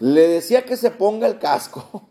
[0.00, 2.08] Le decía que se ponga el casco,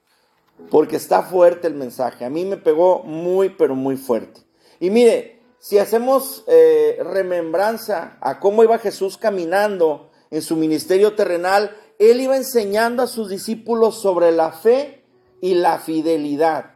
[0.70, 2.24] porque está fuerte el mensaje.
[2.24, 4.42] A mí me pegó muy, pero muy fuerte.
[4.78, 11.76] Y mire, si hacemos eh, remembranza a cómo iba Jesús caminando en su ministerio terrenal,
[11.98, 15.04] él iba enseñando a sus discípulos sobre la fe
[15.42, 16.74] y la fidelidad.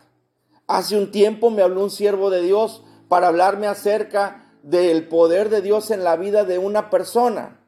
[0.66, 5.62] Hace un tiempo me habló un siervo de Dios para hablarme acerca del poder de
[5.62, 7.60] Dios en la vida de una persona.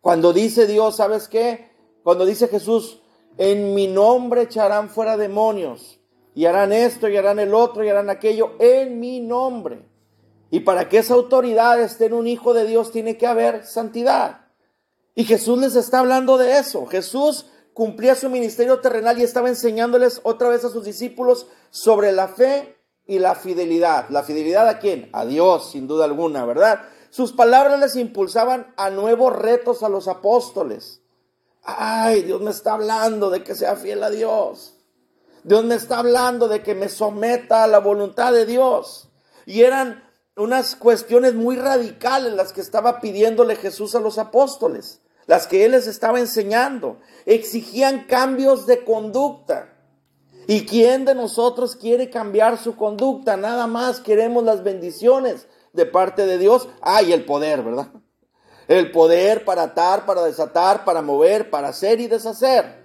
[0.00, 1.73] Cuando dice Dios, ¿sabes qué?
[2.04, 3.00] Cuando dice Jesús,
[3.38, 5.98] en mi nombre echarán fuera demonios
[6.34, 9.88] y harán esto y harán el otro y harán aquello en mi nombre.
[10.50, 14.42] Y para que esa autoridad esté en un hijo de Dios tiene que haber santidad.
[15.14, 16.84] Y Jesús les está hablando de eso.
[16.86, 22.28] Jesús cumplía su ministerio terrenal y estaba enseñándoles otra vez a sus discípulos sobre la
[22.28, 24.10] fe y la fidelidad.
[24.10, 25.08] ¿La fidelidad a quién?
[25.14, 26.82] A Dios, sin duda alguna, ¿verdad?
[27.08, 31.00] Sus palabras les impulsaban a nuevos retos a los apóstoles.
[31.64, 34.74] Ay, Dios me está hablando de que sea fiel a Dios.
[35.44, 39.08] Dios me está hablando de que me someta a la voluntad de Dios.
[39.46, 40.04] Y eran
[40.36, 45.72] unas cuestiones muy radicales las que estaba pidiéndole Jesús a los apóstoles, las que Él
[45.72, 46.98] les estaba enseñando.
[47.24, 49.70] Exigían cambios de conducta.
[50.46, 53.38] ¿Y quién de nosotros quiere cambiar su conducta?
[53.38, 56.68] Nada más queremos las bendiciones de parte de Dios.
[56.82, 57.88] Ah, y el poder, ¿verdad?
[58.68, 62.84] El poder para atar, para desatar, para mover, para hacer y deshacer.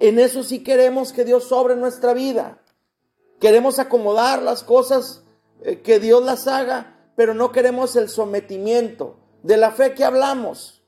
[0.00, 2.58] En eso sí queremos que Dios sobre nuestra vida.
[3.40, 5.22] Queremos acomodar las cosas,
[5.62, 9.16] eh, que Dios las haga, pero no queremos el sometimiento.
[9.42, 10.82] De la fe que hablamos,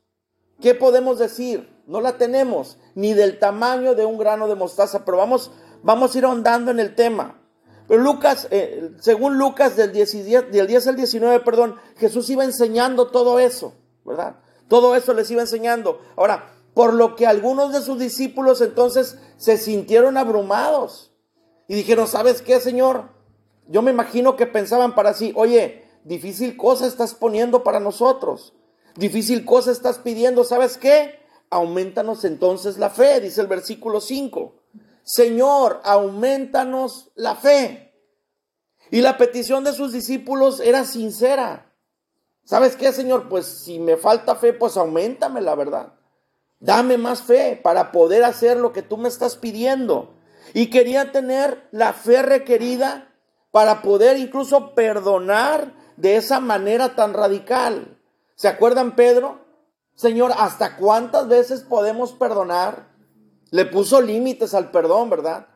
[0.60, 1.68] ¿qué podemos decir?
[1.86, 5.50] No la tenemos, ni del tamaño de un grano de mostaza, pero vamos,
[5.82, 7.40] vamos a ir ahondando en el tema.
[7.86, 13.08] Pero Lucas, eh, según Lucas del 10, del 10 al 19, perdón, Jesús iba enseñando
[13.08, 13.74] todo eso.
[14.04, 14.36] ¿Verdad?
[14.68, 16.00] Todo eso les iba enseñando.
[16.16, 21.12] Ahora, por lo que algunos de sus discípulos entonces se sintieron abrumados
[21.68, 23.10] y dijeron, ¿sabes qué, Señor?
[23.68, 28.54] Yo me imagino que pensaban para sí, oye, difícil cosa estás poniendo para nosotros,
[28.96, 31.20] difícil cosa estás pidiendo, ¿sabes qué?
[31.50, 34.54] Aumentanos entonces la fe, dice el versículo 5.
[35.04, 37.94] Señor, aumentanos la fe.
[38.90, 41.73] Y la petición de sus discípulos era sincera.
[42.44, 43.28] ¿Sabes qué, Señor?
[43.28, 45.94] Pues si me falta fe, pues aumentame la verdad.
[46.60, 50.14] Dame más fe para poder hacer lo que tú me estás pidiendo.
[50.52, 53.12] Y quería tener la fe requerida
[53.50, 57.98] para poder incluso perdonar de esa manera tan radical.
[58.34, 59.40] ¿Se acuerdan, Pedro?
[59.94, 62.88] Señor, ¿hasta cuántas veces podemos perdonar?
[63.50, 65.46] Le puso límites al perdón, ¿verdad?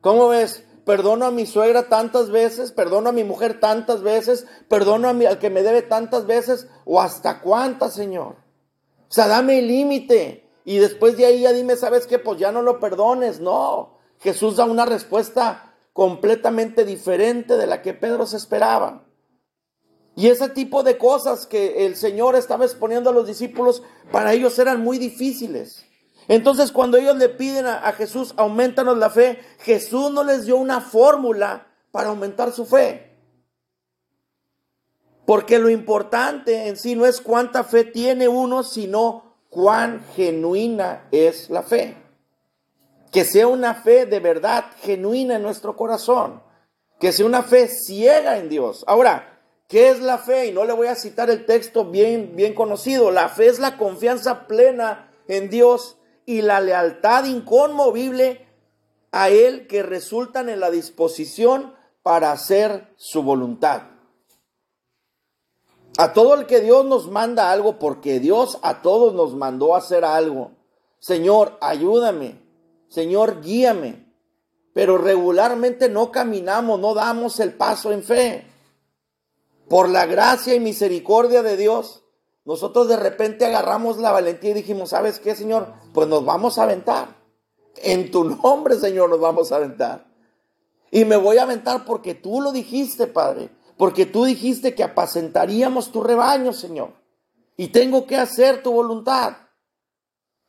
[0.00, 0.64] ¿Cómo ves?
[0.90, 5.24] Perdono a mi suegra tantas veces, perdono a mi mujer tantas veces, perdono a mi,
[5.24, 8.34] al que me debe tantas veces, o hasta cuántas, Señor.
[9.02, 10.50] O sea, dame el límite.
[10.64, 12.18] Y después de ahí ya dime, ¿sabes qué?
[12.18, 13.38] Pues ya no lo perdones.
[13.38, 19.04] No, Jesús da una respuesta completamente diferente de la que Pedro se esperaba.
[20.16, 24.58] Y ese tipo de cosas que el Señor estaba exponiendo a los discípulos, para ellos
[24.58, 25.84] eran muy difíciles.
[26.30, 30.80] Entonces cuando ellos le piden a, Jesús, aumentanos la fe, Jesús no les dio una
[30.80, 33.16] fórmula para aumentar su fe.
[35.26, 41.50] Porque lo importante en sí no es cuánta fe tiene uno, sino cuán genuina es
[41.50, 41.96] la fe.
[43.10, 46.44] Que sea una fe de verdad genuina en nuestro corazón.
[47.00, 48.84] Que sea una fe ciega en Dios.
[48.86, 50.46] Ahora, ¿qué es la fe?
[50.46, 53.10] Y no le voy a citar el texto bien, bien conocido.
[53.10, 55.96] La fe es la confianza plena en Dios
[56.30, 58.46] y la lealtad inconmovible
[59.10, 61.74] a Él que resultan en la disposición
[62.04, 63.82] para hacer su voluntad.
[65.98, 69.78] A todo el que Dios nos manda algo, porque Dios a todos nos mandó a
[69.78, 70.52] hacer algo.
[71.00, 72.40] Señor, ayúdame.
[72.88, 74.06] Señor, guíame.
[74.72, 78.46] Pero regularmente no caminamos, no damos el paso en fe.
[79.68, 81.99] Por la gracia y misericordia de Dios,
[82.50, 85.72] nosotros de repente agarramos la valentía y dijimos, ¿sabes qué, Señor?
[85.94, 87.16] Pues nos vamos a aventar.
[87.76, 90.08] En tu nombre, Señor, nos vamos a aventar.
[90.90, 93.50] Y me voy a aventar porque tú lo dijiste, Padre.
[93.76, 96.94] Porque tú dijiste que apacentaríamos tu rebaño, Señor.
[97.56, 99.36] Y tengo que hacer tu voluntad.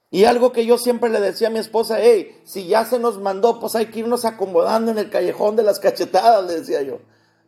[0.09, 3.19] Y algo que yo siempre le decía a mi esposa, hey, si ya se nos
[3.19, 6.98] mandó, pues hay que irnos acomodando en el callejón de las cachetadas, le decía yo.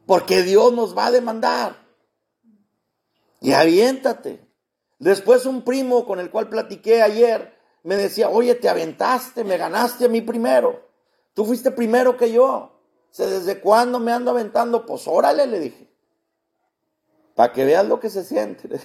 [0.05, 1.81] Porque Dios nos va a demandar
[3.43, 4.39] y aviéntate.
[5.03, 7.53] Después un primo con el cual platiqué ayer
[7.83, 10.87] me decía, oye, te aventaste, me ganaste a mí primero.
[11.33, 12.79] Tú fuiste primero que yo.
[13.17, 14.85] ¿Desde cuándo me ando aventando?
[14.85, 15.93] Pues órale, le dije.
[17.35, 18.69] Para que veas lo que se siente.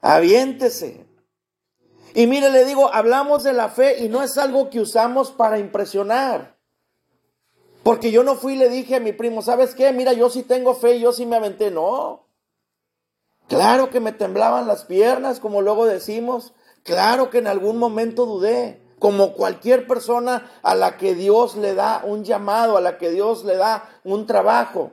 [0.00, 1.06] Aviéntese.
[2.14, 5.60] Y mire, le digo, hablamos de la fe y no es algo que usamos para
[5.60, 6.56] impresionar.
[7.84, 9.92] Porque yo no fui y le dije a mi primo, ¿sabes qué?
[9.92, 11.70] Mira, yo sí tengo fe, yo sí me aventé.
[11.70, 12.27] No.
[13.48, 16.52] Claro que me temblaban las piernas, como luego decimos.
[16.84, 18.84] Claro que en algún momento dudé.
[18.98, 23.44] Como cualquier persona a la que Dios le da un llamado, a la que Dios
[23.44, 24.90] le da un trabajo.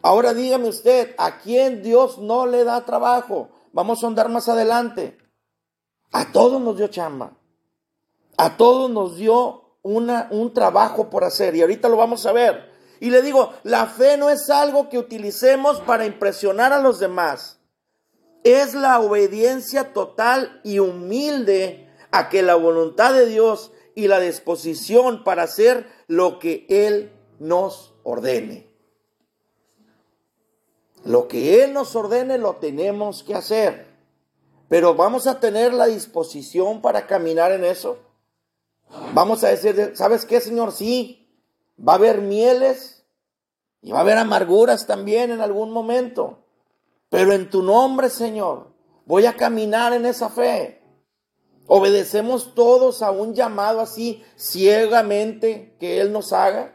[0.00, 3.50] Ahora dígame usted, ¿a quién Dios no le da trabajo?
[3.72, 5.18] Vamos a andar más adelante.
[6.12, 7.32] A todos nos dio chamba.
[8.38, 11.54] A todos nos dio una, un trabajo por hacer.
[11.54, 12.72] Y ahorita lo vamos a ver.
[13.00, 17.58] Y le digo, la fe no es algo que utilicemos para impresionar a los demás.
[18.44, 25.24] Es la obediencia total y humilde a que la voluntad de Dios y la disposición
[25.24, 28.70] para hacer lo que Él nos ordene.
[31.04, 33.92] Lo que Él nos ordene lo tenemos que hacer.
[34.68, 37.98] Pero vamos a tener la disposición para caminar en eso.
[39.12, 40.72] Vamos a decir, ¿sabes qué, Señor?
[40.72, 41.28] Sí,
[41.76, 43.04] va a haber mieles
[43.80, 46.41] y va a haber amarguras también en algún momento.
[47.12, 48.72] Pero en tu nombre, Señor,
[49.04, 50.80] voy a caminar en esa fe.
[51.66, 56.74] ¿Obedecemos todos a un llamado así ciegamente que Él nos haga?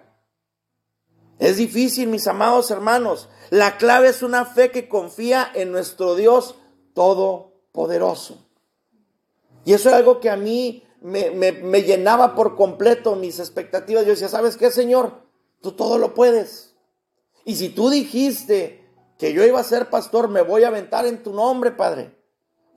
[1.40, 3.30] Es difícil, mis amados hermanos.
[3.50, 6.54] La clave es una fe que confía en nuestro Dios
[6.94, 8.48] Todopoderoso.
[9.66, 14.06] Y eso es algo que a mí me, llenaba por completo mis expectativas.
[14.06, 15.24] Yo decía, ¿sabes qué, Señor?
[15.62, 16.76] Tú todo lo puedes.
[17.44, 18.87] Y si tú dijiste
[19.18, 22.16] que yo iba a ser pastor, me voy a aventar en tu nombre, Padre.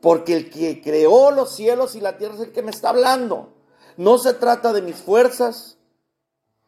[0.00, 3.54] Porque el que creó los cielos y la tierra es el que me está hablando.
[3.96, 5.76] No se trata de mis fuerzas,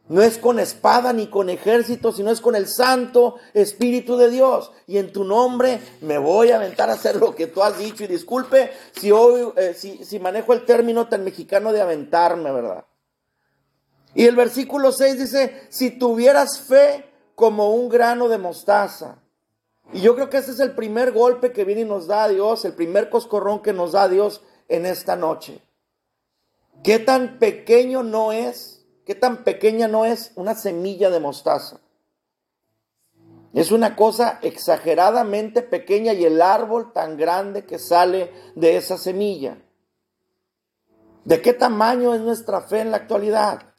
[0.09, 4.71] no es con espada ni con ejército, sino es con el Santo Espíritu de Dios.
[4.87, 8.05] Y en tu nombre me voy a aventar a hacer lo que tú has dicho.
[8.05, 12.85] Y disculpe si, hoy, eh, si, manejo el término tan mexicano de aventarme, ¿verdad?
[14.15, 19.23] Y el versículo 6 dice, si tuvieras fe como un grano de mostaza.
[19.93, 22.64] Y yo creo que ese es el primer golpe que viene y nos da Dios,
[22.64, 25.62] el primer coscorrón que nos da Dios en esta noche.
[26.82, 31.81] ¿Qué tan pequeño no es ¿Qué tan pequeña no es una semilla de mostaza?
[33.52, 39.58] Es una cosa exageradamente pequeña y el árbol tan grande que sale de esa semilla.
[41.25, 43.75] ¿De qué tamaño es nuestra fe en la actualidad?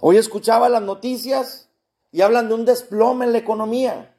[0.00, 1.68] Hoy escuchaba las noticias
[2.14, 4.16] y hablan de un desplome en la economía.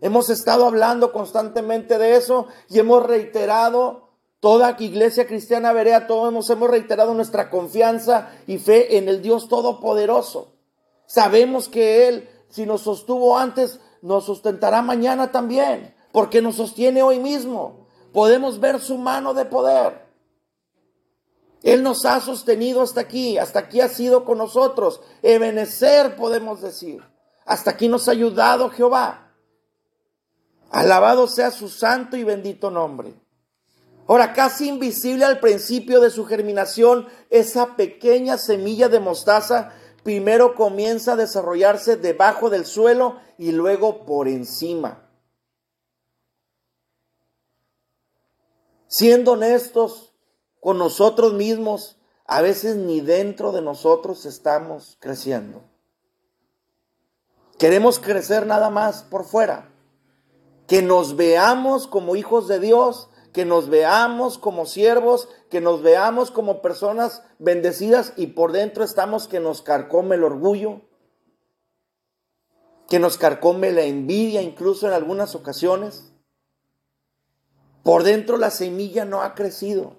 [0.00, 4.04] Hemos estado hablando constantemente de eso y hemos reiterado
[4.44, 9.48] Toda iglesia cristiana verea, todos hemos, hemos reiterado nuestra confianza y fe en el Dios
[9.48, 10.52] Todopoderoso.
[11.06, 17.20] Sabemos que Él, si nos sostuvo antes, nos sustentará mañana también, porque nos sostiene hoy
[17.20, 17.86] mismo.
[18.12, 20.04] Podemos ver su mano de poder.
[21.62, 25.00] Él nos ha sostenido hasta aquí, hasta aquí ha sido con nosotros.
[25.22, 27.02] Ebenecer, podemos decir.
[27.44, 29.32] Hasta aquí nos ha ayudado Jehová.
[30.70, 33.14] Alabado sea su santo y bendito nombre.
[34.06, 41.12] Ahora, casi invisible al principio de su germinación, esa pequeña semilla de mostaza primero comienza
[41.12, 45.08] a desarrollarse debajo del suelo y luego por encima.
[48.86, 50.14] Siendo honestos
[50.60, 55.62] con nosotros mismos, a veces ni dentro de nosotros estamos creciendo.
[57.64, 59.72] Queremos crecer nada más por fuera.
[60.66, 66.30] Que nos veamos como hijos de Dios, que nos veamos como siervos, que nos veamos
[66.30, 70.82] como personas bendecidas y por dentro estamos que nos carcome el orgullo,
[72.90, 76.12] que nos carcome la envidia incluso en algunas ocasiones.
[77.82, 79.96] Por dentro la semilla no ha crecido.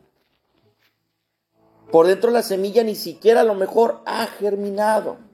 [1.92, 5.25] Por dentro la semilla ni siquiera a lo mejor ha germinado.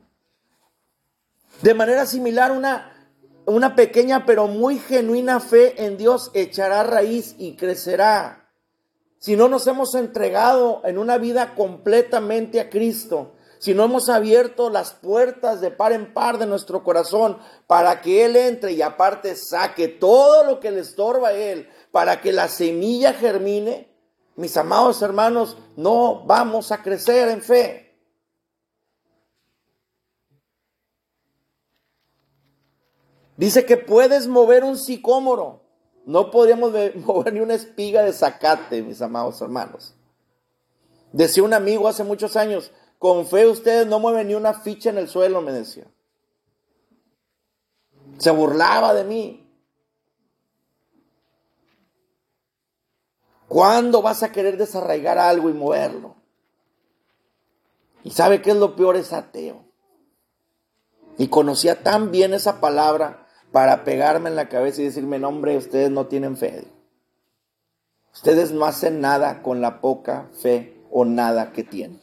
[1.62, 3.12] De manera similar, una,
[3.46, 8.50] una pequeña pero muy genuina fe en Dios echará raíz y crecerá.
[9.20, 14.72] Si no nos hemos entregado en una vida completamente a Cristo, si no hemos abierto
[14.72, 17.38] las puertas de par en par de nuestro corazón
[17.68, 22.22] para que Él entre y aparte saque todo lo que le estorba a Él, para
[22.22, 23.96] que la semilla germine,
[24.36, 27.91] mis amados hermanos, no vamos a crecer en fe.
[33.42, 35.64] Dice que puedes mover un sicómoro.
[36.06, 39.96] No podríamos mover ni una espiga de zacate, mis amados hermanos.
[41.12, 42.70] Decía un amigo hace muchos años,
[43.00, 45.88] con fe ustedes no mueven ni una ficha en el suelo, me decía.
[48.20, 49.52] Se burlaba de mí.
[53.48, 56.14] ¿Cuándo vas a querer desarraigar algo y moverlo?
[58.04, 59.66] Y sabe qué es lo peor, es ateo.
[61.18, 63.21] Y conocía tan bien esa palabra
[63.52, 66.66] para pegarme en la cabeza y decirme, no hombre, ustedes no tienen fe.
[68.14, 72.02] Ustedes no hacen nada con la poca fe o nada que tienen.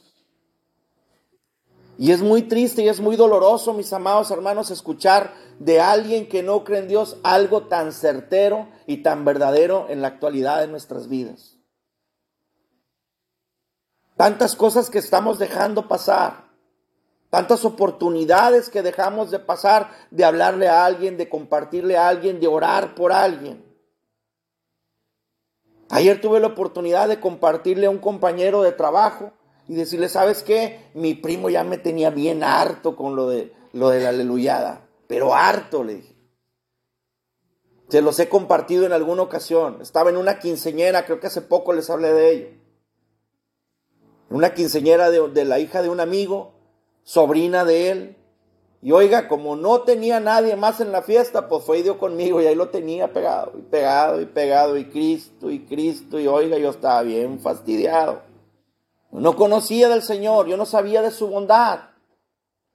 [1.99, 6.45] Y es muy triste y es muy doloroso, mis amados hermanos, escuchar de alguien que
[6.45, 11.09] no cree en Dios algo tan certero y tan verdadero en la actualidad de nuestras
[11.09, 11.57] vidas.
[14.17, 16.48] Tantas cosas que estamos dejando pasar,
[17.31, 22.47] tantas oportunidades que dejamos de pasar, de hablarle a alguien, de compartirle a alguien, de
[22.47, 23.65] orar por alguien.
[25.91, 29.33] Ayer tuve la oportunidad de compartirle a un compañero de trabajo
[29.67, 30.91] y decirle, ¿sabes qué?
[30.95, 35.35] Mi primo ya me tenía bien harto con lo de, lo de la aleluyada, pero
[35.35, 36.15] harto, le dije.
[37.89, 39.79] Se los he compartido en alguna ocasión.
[39.81, 42.49] Estaba en una quinceñera, creo que hace poco les hablé de ello.
[44.29, 46.58] Una quinceñera de, de la hija de un amigo,
[47.09, 48.17] sobrina de él.
[48.83, 52.43] Y oiga, como no tenía nadie más en la fiesta, pues fue y dio conmigo
[52.43, 56.59] y ahí lo tenía pegado, y pegado, y pegado, y Cristo, y Cristo, y oiga,
[56.59, 58.21] yo estaba bien fastidiado.
[59.11, 61.81] No conocía del Señor, yo no sabía de su bondad.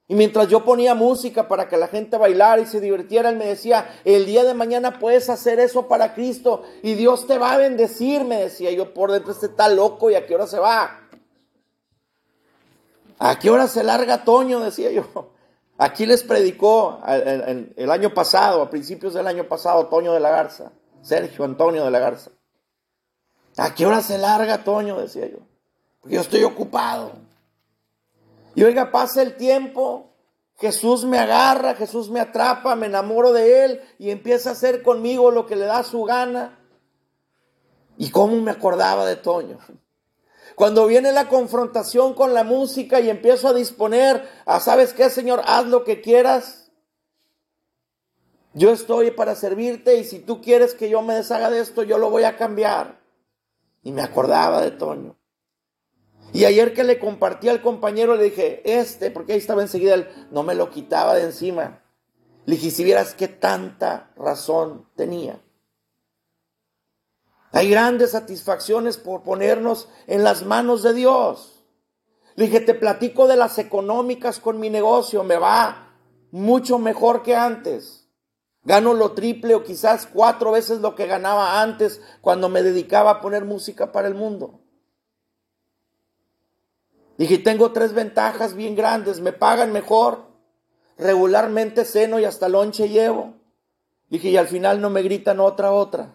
[0.08, 3.46] Y mientras yo ponía música para que la gente bailara y se divirtiera, él me
[3.46, 7.58] decía, el día de mañana puedes hacer eso para Cristo y Dios te va a
[7.58, 11.03] bendecir, me decía yo por dentro, este está loco y a qué hora se va.
[13.20, 14.60] ¿A qué hora se larga Toño?
[14.60, 15.32] Decía yo.
[15.78, 20.30] Aquí les predicó el, el año pasado, a principios del año pasado, Toño de la
[20.30, 22.32] Garza, Sergio Antonio de la Garza.
[23.58, 25.00] ¿A qué hora se larga Toño?
[25.00, 25.40] Decía yo
[26.04, 27.14] porque yo estoy ocupado.
[28.56, 30.12] Y oiga, pasa el tiempo,
[30.58, 35.32] Jesús me agarra, Jesús me atrapa, me enamoro de Él y empieza a hacer conmigo
[35.32, 36.60] lo que le da su gana.
[37.98, 39.60] ¿Y cómo me acordaba de Toño?
[40.56, 45.42] Cuando viene la confrontación con la música y empiezo a disponer a, ¿sabes qué, Señor?
[45.46, 46.72] Haz lo que quieras.
[48.54, 51.98] Yo estoy para servirte y si tú quieres que yo me deshaga de esto, yo
[51.98, 53.02] lo voy a cambiar.
[53.82, 55.18] Y me acordaba de Toño.
[56.34, 60.08] Y ayer que le compartí al compañero, le dije, este, porque ahí estaba enseguida, él
[60.32, 61.84] no me lo quitaba de encima.
[62.46, 65.40] Le dije, si vieras qué tanta razón tenía.
[67.54, 71.64] Hay grandes satisfacciones por ponernos en las manos de Dios.
[72.36, 75.96] Le dije, te platico de las económicas con mi negocio, me va
[76.32, 78.10] mucho mejor que antes.
[78.64, 83.22] Gano lo triple o quizás cuatro veces lo que ganaba antes cuando me dedicaba a
[83.22, 84.62] poner música para el mundo.
[87.20, 90.26] Dije, tengo tres ventajas bien grandes, me pagan mejor,
[90.98, 93.43] regularmente ceno y hasta lonche llevo.
[94.14, 96.14] Dije, y al final no me gritan otra, otra.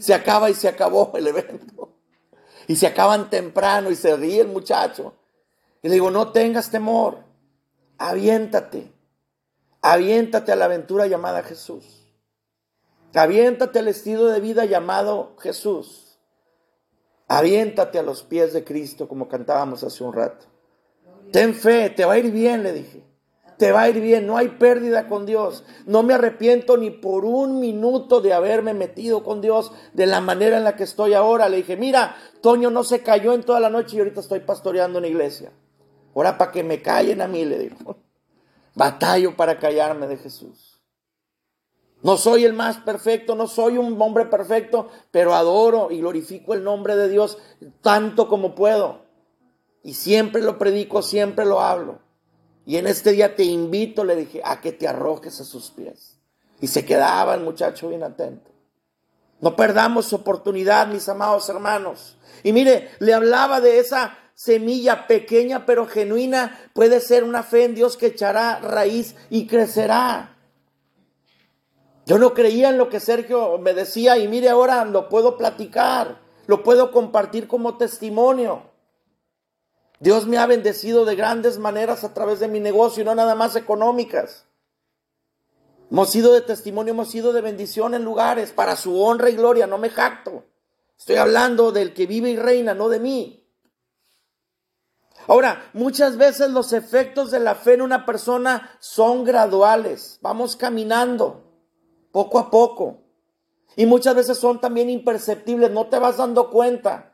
[0.00, 1.92] Se acaba y se acabó el evento.
[2.66, 5.14] Y se acaban temprano y se ríe el muchacho.
[5.80, 7.18] Y le digo, no tengas temor,
[7.98, 8.92] aviéntate,
[9.80, 11.84] aviéntate a la aventura llamada Jesús.
[13.14, 16.18] Aviéntate al estilo de vida llamado Jesús.
[17.28, 20.46] Aviéntate a los pies de Cristo como cantábamos hace un rato.
[21.30, 23.04] Ten fe, te va a ir bien, le dije.
[23.58, 25.64] Te va a ir bien, no hay pérdida con Dios.
[25.86, 30.58] No me arrepiento ni por un minuto de haberme metido con Dios de la manera
[30.58, 31.48] en la que estoy ahora.
[31.48, 34.98] Le dije, mira, Toño no se cayó en toda la noche y ahorita estoy pastoreando
[34.98, 35.52] en iglesia.
[36.14, 37.96] Ahora para que me callen a mí, le digo.
[38.74, 40.82] Batallo para callarme de Jesús.
[42.02, 46.62] No soy el más perfecto, no soy un hombre perfecto, pero adoro y glorifico el
[46.62, 47.38] nombre de Dios
[47.80, 49.00] tanto como puedo.
[49.82, 52.05] Y siempre lo predico, siempre lo hablo.
[52.66, 56.18] Y en este día te invito, le dije, a que te arrojes a sus pies.
[56.60, 58.50] Y se quedaba el muchacho bien atento.
[59.40, 62.18] No perdamos oportunidad, mis amados hermanos.
[62.42, 66.58] Y mire, le hablaba de esa semilla pequeña pero genuina.
[66.72, 70.36] Puede ser una fe en Dios que echará raíz y crecerá.
[72.04, 76.20] Yo no creía en lo que Sergio me decía y mire ahora lo puedo platicar,
[76.46, 78.75] lo puedo compartir como testimonio.
[79.98, 83.34] Dios me ha bendecido de grandes maneras a través de mi negocio y no nada
[83.34, 84.46] más económicas.
[85.90, 89.66] Hemos sido de testimonio, hemos sido de bendición en lugares para su honra y gloria,
[89.66, 90.44] no me jacto.
[90.98, 93.46] Estoy hablando del que vive y reina, no de mí.
[95.28, 100.18] Ahora, muchas veces los efectos de la fe en una persona son graduales.
[100.22, 101.46] Vamos caminando
[102.12, 102.98] poco a poco.
[103.76, 107.12] Y muchas veces son también imperceptibles, no te vas dando cuenta,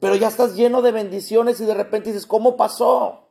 [0.00, 3.28] pero ya estás lleno de bendiciones y de repente dices, ¿cómo pasó?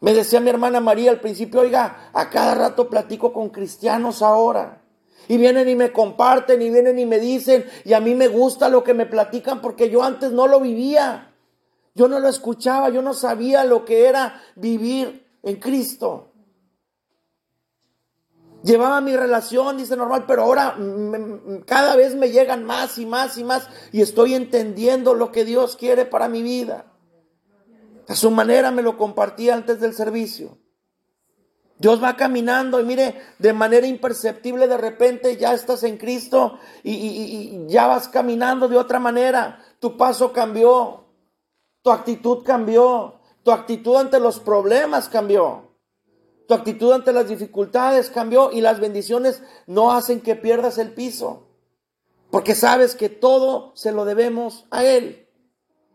[0.00, 4.82] Me decía mi hermana María al principio, oiga, a cada rato platico con cristianos ahora.
[5.28, 8.68] Y vienen y me comparten y vienen y me dicen, y a mí me gusta
[8.68, 11.32] lo que me platican porque yo antes no lo vivía.
[11.94, 16.33] Yo no lo escuchaba, yo no sabía lo que era vivir en Cristo.
[18.64, 20.74] Llevaba mi relación, dice normal, pero ahora
[21.66, 25.76] cada vez me llegan más y más y más y estoy entendiendo lo que Dios
[25.76, 26.86] quiere para mi vida.
[28.08, 30.56] A su manera me lo compartía antes del servicio.
[31.76, 36.92] Dios va caminando y mire, de manera imperceptible de repente ya estás en Cristo y,
[36.92, 39.58] y, ya vas caminando de otra manera.
[39.78, 41.04] Tu paso cambió,
[41.82, 45.63] tu actitud cambió, tu actitud ante los problemas cambió,
[46.46, 51.48] tu actitud ante las dificultades cambió y las bendiciones no hacen que pierdas el piso,
[52.30, 55.28] porque sabes que todo se lo debemos a Él.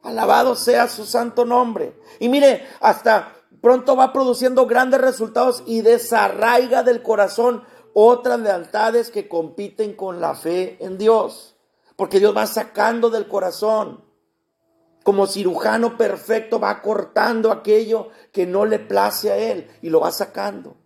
[0.02, 1.94] Alabado sea su santo nombre.
[2.20, 7.64] Y mire, hasta pronto va produciendo grandes resultados y desarraiga del corazón
[7.94, 11.58] otras lealtades que compiten con la fe en Dios.
[11.96, 14.06] Porque Dios va sacando del corazón.
[15.10, 20.12] Como cirujano perfecto va cortando aquello que no le place a Él y lo va
[20.12, 20.78] sacando.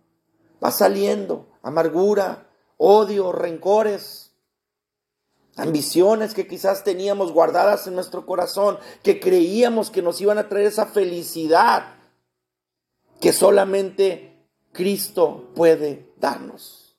[0.64, 4.32] Va saliendo amargura, odio, rencores,
[5.56, 10.68] ambiciones que quizás teníamos guardadas en nuestro corazón, que creíamos que nos iban a traer
[10.68, 11.84] esa felicidad
[13.20, 16.96] que solamente Cristo puede darnos.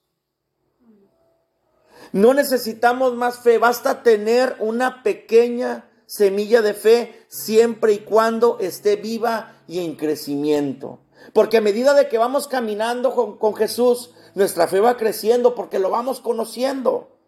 [2.12, 8.96] No necesitamos más fe, basta tener una pequeña semilla de fe siempre y cuando esté
[8.96, 11.00] viva y en crecimiento.
[11.32, 15.90] Porque a medida de que vamos caminando con, Jesús, nuestra fe va creciendo porque lo
[15.90, 17.18] vamos conociendo.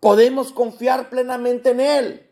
[0.00, 2.30] Podemos confiar plenamente en Él.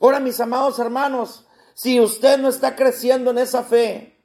[0.00, 4.18] Ahora, mis amados hermanos, si usted no está creciendo en esa fe,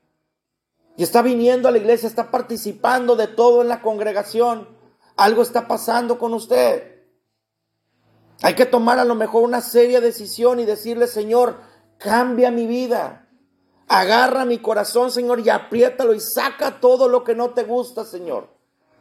[0.95, 4.69] y está viniendo a la iglesia, está participando de todo en la congregación,
[5.15, 6.92] algo está pasando con usted.
[8.43, 11.61] Hay que tomar a lo mejor una seria decisión y decirle, Señor,
[11.97, 13.25] cambia mi vida.
[13.87, 18.49] Agarra mi corazón, Señor, y apriétalo y saca todo lo que no te gusta, Señor,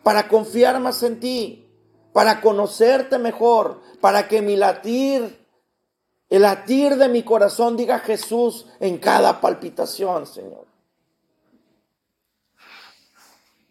[0.05, 1.69] para confiar más en ti,
[2.13, 5.45] para conocerte mejor, para que mi latir,
[6.31, 10.67] el latir de mi corazón diga Jesús en cada palpitación, Señor.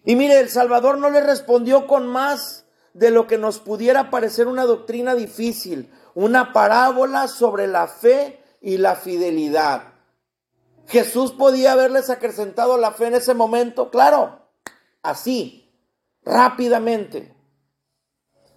[0.04, 4.48] Y mire, el Salvador no le respondió con más de lo que nos pudiera parecer
[4.48, 9.94] una doctrina difícil, una parábola sobre la fe y la fidelidad.
[10.88, 14.42] Jesús podía haberles acrecentado la fe en ese momento, claro,
[15.02, 15.74] así,
[16.24, 17.36] rápidamente,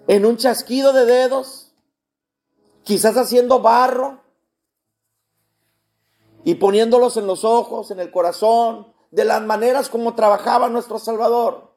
[0.09, 1.73] en un chasquido de dedos,
[2.83, 4.21] quizás haciendo barro
[6.43, 11.73] y poniéndolos en los ojos, en el corazón, de las maneras como trabajaba nuestro Salvador.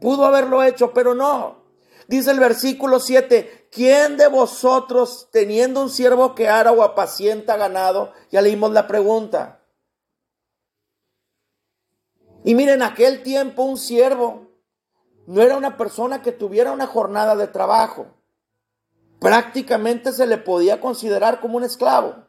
[0.00, 1.63] Pudo haberlo hecho, pero no.
[2.06, 8.12] Dice el versículo 7, ¿quién de vosotros teniendo un siervo que ara o apacienta ganado?
[8.30, 9.60] Ya leímos la pregunta.
[12.44, 14.50] Y miren, en aquel tiempo un siervo
[15.26, 18.06] no era una persona que tuviera una jornada de trabajo.
[19.18, 22.26] Prácticamente se le podía considerar como un esclavo.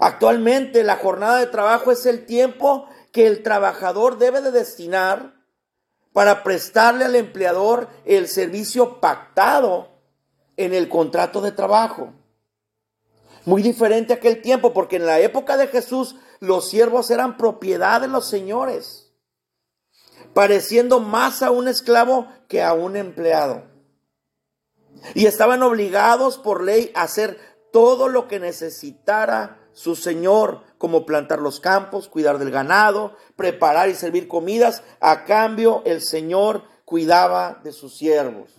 [0.00, 5.34] Actualmente la jornada de trabajo es el tiempo que el trabajador debe de destinar
[6.14, 9.88] para prestarle al empleador el servicio pactado
[10.56, 12.12] en el contrato de trabajo.
[13.44, 18.00] Muy diferente a aquel tiempo, porque en la época de Jesús los siervos eran propiedad
[18.00, 19.12] de los señores,
[20.34, 23.64] pareciendo más a un esclavo que a un empleado.
[25.14, 27.40] Y estaban obligados por ley a hacer
[27.72, 33.94] todo lo que necesitara su señor, como plantar los campos, cuidar del ganado, preparar y
[33.94, 34.82] servir comidas.
[35.00, 38.50] A cambio, el Señor cuidaba de sus siervos.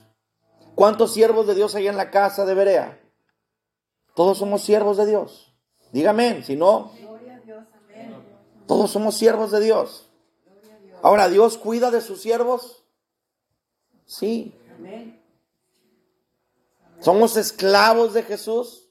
[0.74, 3.00] ¿Cuántos siervos de Dios hay en la casa de Berea?
[4.16, 5.56] Todos somos siervos de Dios.
[5.92, 6.94] Dígame, si no,
[8.66, 10.10] todos somos siervos de Dios.
[11.04, 12.88] Ahora, ¿Dios cuida de sus siervos?
[14.08, 14.56] Sí.
[17.02, 18.90] ¿Somos esclavos de Jesús?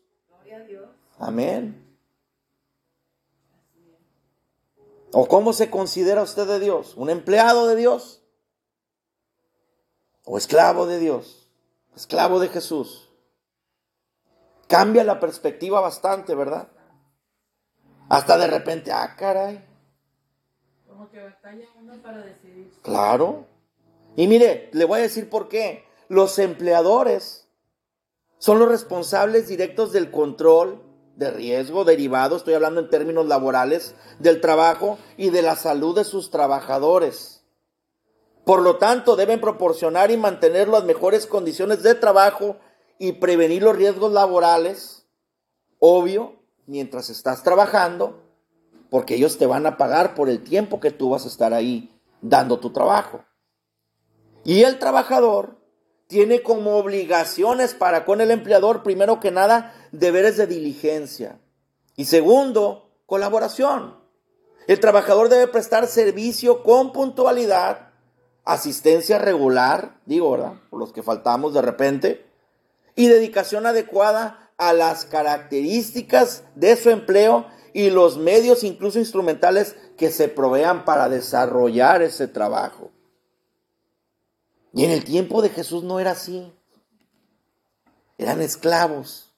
[1.18, 1.83] Amén.
[5.16, 6.94] ¿O cómo se considera usted de Dios?
[6.96, 8.20] ¿Un empleado de Dios?
[10.24, 11.48] ¿O esclavo de Dios?
[11.94, 13.08] Esclavo de Jesús.
[14.66, 16.66] Cambia la perspectiva bastante, ¿verdad?
[18.08, 19.64] Hasta de repente, ah, caray.
[20.88, 22.72] Como que batalla uno para decidir.
[22.82, 23.46] Claro.
[24.16, 25.84] Y mire, le voy a decir por qué.
[26.08, 27.48] Los empleadores
[28.38, 30.82] son los responsables directos del control,
[31.16, 36.04] de riesgo derivado, estoy hablando en términos laborales, del trabajo y de la salud de
[36.04, 37.44] sus trabajadores.
[38.44, 42.56] Por lo tanto, deben proporcionar y mantener las mejores condiciones de trabajo
[42.98, 45.06] y prevenir los riesgos laborales,
[45.78, 48.22] obvio, mientras estás trabajando,
[48.90, 51.98] porque ellos te van a pagar por el tiempo que tú vas a estar ahí
[52.20, 53.24] dando tu trabajo.
[54.44, 55.56] Y el trabajador
[56.06, 61.40] tiene como obligaciones para con el empleador, primero que nada, deberes de diligencia.
[61.96, 63.98] Y segundo, colaboración.
[64.66, 67.90] El trabajador debe prestar servicio con puntualidad,
[68.44, 70.54] asistencia regular, digo, ¿verdad?
[70.70, 72.26] Por los que faltamos de repente,
[72.96, 80.10] y dedicación adecuada a las características de su empleo y los medios, incluso instrumentales, que
[80.10, 82.90] se provean para desarrollar ese trabajo.
[84.74, 86.52] Y en el tiempo de Jesús no era así.
[88.18, 89.32] Eran esclavos.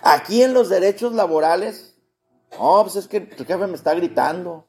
[0.00, 1.96] Aquí en los derechos laborales,
[2.52, 4.66] no, pues es que el jefe me está gritando.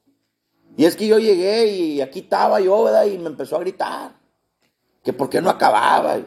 [0.76, 3.04] Y es que yo llegué y aquí estaba yo, ¿verdad?
[3.04, 4.16] Y me empezó a gritar.
[5.04, 6.18] Que por qué no acababa.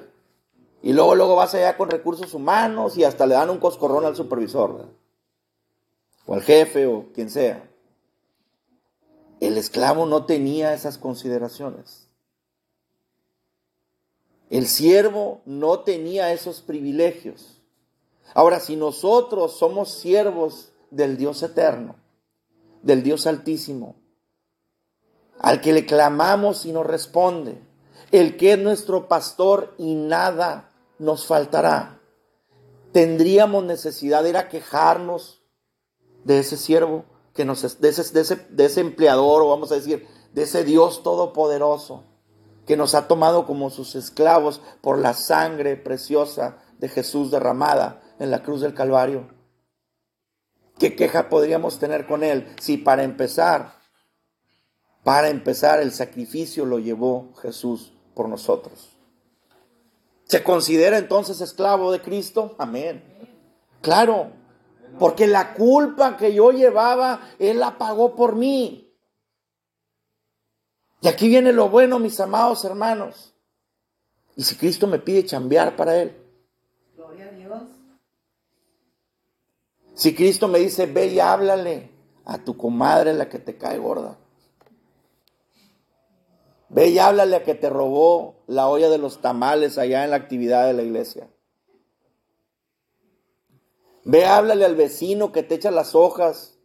[0.82, 4.16] Y luego, luego vas allá con recursos humanos y hasta le dan un coscorrón al
[4.16, 4.92] supervisor, ¿verdad?
[6.26, 7.69] O al jefe o quien sea.
[9.40, 12.08] El esclavo no tenía esas consideraciones.
[14.50, 17.62] El siervo no tenía esos privilegios.
[18.34, 21.96] Ahora, si nosotros somos siervos del Dios eterno,
[22.82, 23.96] del Dios altísimo,
[25.40, 27.62] al que le clamamos y nos responde,
[28.12, 32.00] el que es nuestro pastor y nada nos faltará.
[32.92, 35.42] Tendríamos necesidad de ir a quejarnos
[36.24, 39.76] de ese siervo, que nos, de, ese, de, ese, de ese empleador, o vamos a
[39.76, 42.04] decir, de ese Dios todopoderoso,
[42.66, 48.32] que nos ha tomado como sus esclavos por la sangre preciosa de Jesús derramada en
[48.32, 49.28] la cruz del Calvario.
[50.78, 53.80] ¿Qué queja podríamos tener con Él si para empezar
[55.04, 58.90] para empezar, el sacrificio lo llevó Jesús por nosotros.
[60.26, 62.56] ¿Se considera entonces esclavo de Cristo?
[62.60, 63.04] Amén.
[63.82, 64.32] Claro,
[64.98, 68.90] porque la culpa que yo llevaba, Él la pagó por mí.
[71.02, 73.34] Y aquí viene lo bueno, mis amados hermanos.
[74.36, 76.16] Y si Cristo me pide chambear para Él.
[76.96, 77.62] Gloria a Dios.
[79.94, 81.92] Si Cristo me dice, ve y háblale
[82.26, 84.18] a tu comadre la que te cae gorda.
[86.70, 90.18] Ve y háblale a que te robó la olla de los tamales allá en la
[90.18, 91.28] actividad de la iglesia.
[94.12, 96.58] Ve, háblale al vecino que te echa las hojas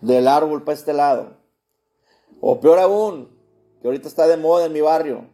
[0.00, 1.38] del árbol para este lado.
[2.40, 3.36] O peor aún,
[3.82, 5.28] que ahorita está de moda en mi barrio.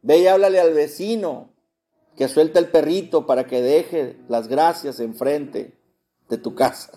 [0.00, 1.50] Ve y háblale al vecino
[2.16, 5.76] que suelta el perrito para que deje las gracias enfrente
[6.28, 6.92] de tu casa.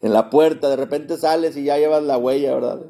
[0.00, 2.82] En la puerta, de repente sales y ya llevas la huella, ¿verdad?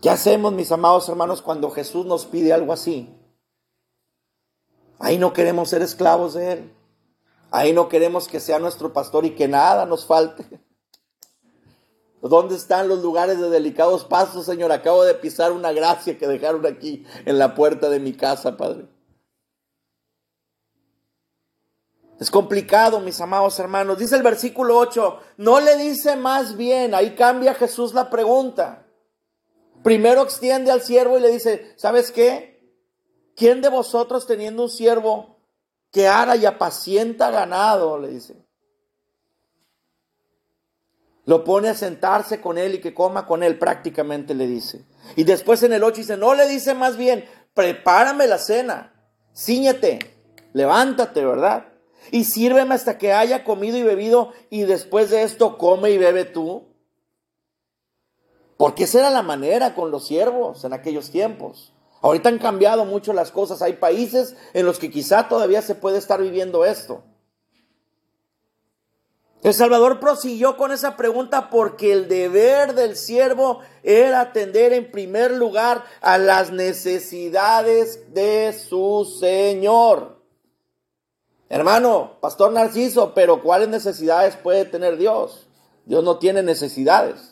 [0.00, 3.14] ¿Qué hacemos, mis amados hermanos, cuando Jesús nos pide algo así?
[4.98, 6.72] Ahí no queremos ser esclavos de Él.
[7.50, 10.44] Ahí no queremos que sea nuestro pastor y que nada nos falte.
[12.20, 14.72] ¿Dónde están los lugares de delicados pasos, Señor?
[14.72, 18.88] Acabo de pisar una gracia que dejaron aquí en la puerta de mi casa, Padre.
[22.18, 23.98] Es complicado, mis amados hermanos.
[23.98, 28.86] Dice el versículo 8, no le dice más bien, ahí cambia Jesús la pregunta.
[29.84, 32.57] Primero extiende al siervo y le dice, ¿sabes qué?
[33.38, 35.36] ¿Quién de vosotros teniendo un siervo
[35.92, 37.96] que ara y apacienta ganado?
[37.96, 38.34] Le dice.
[41.24, 44.84] Lo pone a sentarse con él y que coma con él, prácticamente le dice.
[45.14, 48.92] Y después en el 8 dice, no le dice más bien, prepárame la cena,
[49.36, 50.00] ciñete,
[50.52, 51.68] levántate, ¿verdad?
[52.10, 56.24] Y sírveme hasta que haya comido y bebido y después de esto come y bebe
[56.24, 56.66] tú.
[58.56, 61.72] Porque esa era la manera con los siervos en aquellos tiempos.
[62.00, 63.62] Ahorita han cambiado mucho las cosas.
[63.62, 67.02] Hay países en los que quizá todavía se puede estar viviendo esto.
[69.42, 75.30] El Salvador prosiguió con esa pregunta porque el deber del siervo era atender en primer
[75.30, 80.18] lugar a las necesidades de su Señor.
[81.48, 85.46] Hermano, Pastor Narciso, pero ¿cuáles necesidades puede tener Dios?
[85.86, 87.27] Dios no tiene necesidades.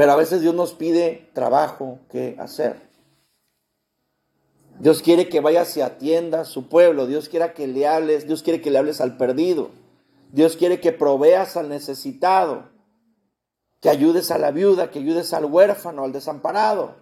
[0.00, 2.80] Pero a veces Dios nos pide trabajo que hacer.
[4.78, 7.06] Dios quiere que vayas y atienda a su pueblo.
[7.06, 8.26] Dios quiere que le hables.
[8.26, 9.68] Dios quiere que le hables al perdido.
[10.32, 12.70] Dios quiere que proveas al necesitado.
[13.82, 16.94] Que ayudes a la viuda, que ayudes al huérfano, al desamparado.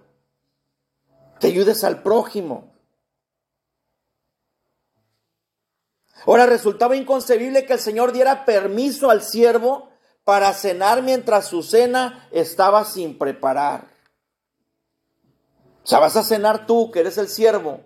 [1.38, 2.72] Que ayudes al prójimo.
[6.26, 9.87] Ahora resultaba inconcebible que el Señor diera permiso al siervo
[10.28, 13.86] para cenar mientras su cena estaba sin preparar.
[15.82, 17.80] O sea, vas a cenar tú, que eres el siervo.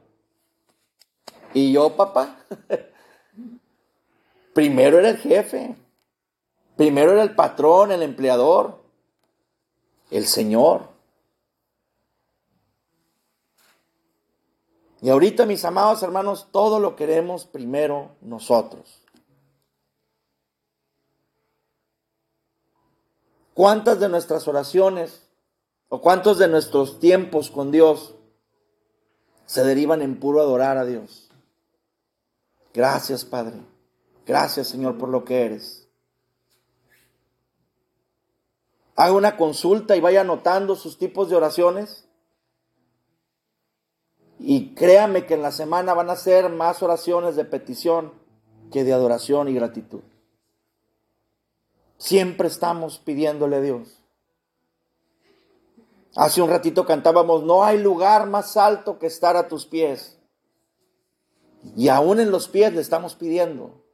[1.54, 2.38] Y yo, papá.
[4.54, 5.76] Primero era el jefe.
[6.76, 8.82] Primero era el patrón, el empleador.
[10.10, 10.88] El Señor.
[15.00, 19.01] Y ahorita, mis amados hermanos, todo lo queremos primero nosotros.
[23.54, 25.28] ¿Cuántas de nuestras oraciones
[25.88, 28.14] o cuántos de nuestros tiempos con Dios
[29.44, 31.28] se derivan en puro adorar a Dios?
[32.72, 33.56] Gracias, Padre.
[34.26, 35.88] Gracias, Señor, por lo que eres.
[38.96, 42.08] Haga una consulta y vaya anotando sus tipos de oraciones.
[44.38, 48.12] Y créame que en la semana van a ser más oraciones de petición
[48.70, 50.00] que de adoración y gratitud.
[52.02, 54.02] Siempre estamos pidiéndole a Dios.
[56.16, 60.18] Hace un ratito cantábamos, no hay lugar más alto que estar a tus pies.
[61.76, 63.84] Y aún en los pies le estamos pidiendo.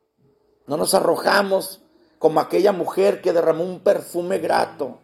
[0.67, 1.83] No nos arrojamos
[2.19, 5.01] como aquella mujer que derramó un perfume grato.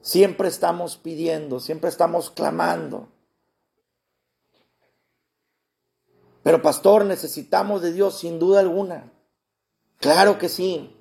[0.00, 3.08] Siempre estamos pidiendo, siempre estamos clamando.
[6.44, 9.12] Pero pastor, necesitamos de Dios sin duda alguna.
[9.98, 10.96] Claro que sí.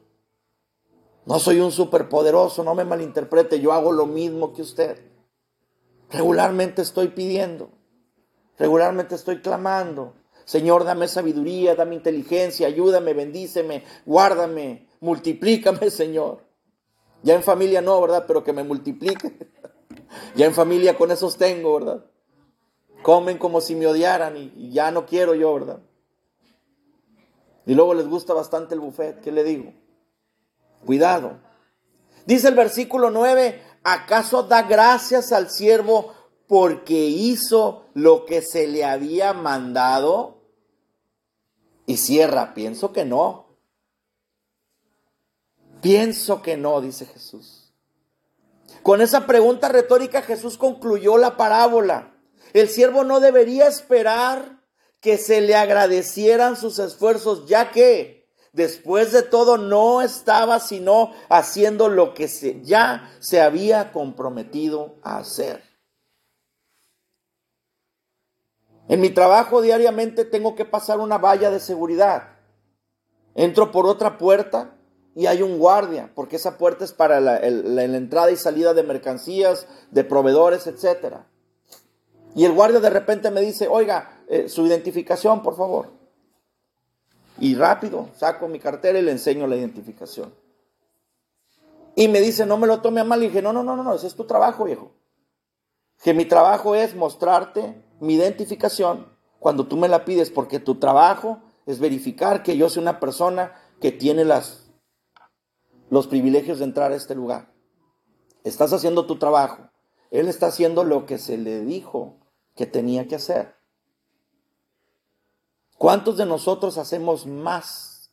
[1.26, 4.98] No soy un superpoderoso, no me malinterprete, yo hago lo mismo que usted.
[6.10, 7.70] Regularmente estoy pidiendo,
[8.58, 10.14] regularmente estoy clamando.
[10.46, 16.40] Señor, dame sabiduría, dame inteligencia, ayúdame, bendíceme, guárdame, multiplícame, Señor.
[17.24, 18.26] Ya en familia no, ¿verdad?
[18.28, 19.38] Pero que me multiplique.
[20.36, 22.06] ya en familia con esos tengo, ¿verdad?
[23.04, 25.80] Comen como si me odiaran y, ya no quiero yo, ¿verdad?
[27.66, 29.74] Y luego les gusta bastante el buffet, ¿qué le digo?
[30.92, 31.40] Cuidado.
[32.26, 36.14] Dice el versículo 9, ¿acaso da gracias al siervo
[36.48, 40.42] porque hizo lo que se le había mandado?
[41.86, 43.56] Y cierra, pienso que no.
[45.82, 47.74] Pienso que no, dice Jesús.
[48.84, 52.18] Con esa pregunta retórica Jesús concluyó la parábola.
[52.52, 54.62] El siervo no debería esperar
[55.00, 58.21] que se le agradecieran sus esfuerzos, ya que
[58.54, 62.28] después de todo no estaba sino haciendo lo que
[62.64, 65.64] ya se había comprometido a hacer.
[68.88, 72.36] En mi trabajo diariamente tengo que pasar una valla de seguridad.
[73.36, 74.76] Entro por otra puerta
[75.16, 79.68] y hay un guardia, porque esa puerta es para la, entrada y salida de mercancías,
[79.92, 81.28] de proveedores, etcétera.
[82.36, 86.01] Y el guardia de repente me dice, oiga, eh, su identificación, por favor.
[87.42, 90.32] Y rápido saco mi cartera y le enseño la identificación.
[91.96, 93.24] Y me dice, no me lo tome a mal.
[93.24, 94.92] Y dije, no, no, no, no, ese es tu trabajo, viejo.
[96.04, 99.08] Que mi trabajo es mostrarte mi identificación
[99.40, 103.56] cuando tú me la pides, porque tu trabajo es verificar que yo soy una persona
[103.80, 104.72] que tiene las,
[105.90, 107.52] los privilegios de entrar a este lugar.
[108.44, 109.72] Estás haciendo tu trabajo.
[110.12, 112.20] Él está haciendo lo que se le dijo
[112.56, 113.56] que tenía que hacer.
[115.82, 118.12] ¿Cuántos de nosotros hacemos más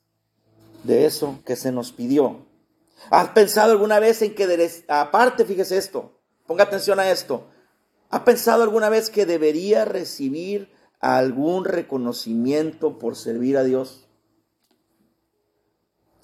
[0.84, 2.46] de eso que se nos pidió?
[3.10, 7.44] ¿Has pensado alguna vez en que, aparte, fíjese esto, ponga atención a esto,
[8.08, 14.08] ¿ha pensado alguna vez que debería recibir algún reconocimiento por servir a Dios?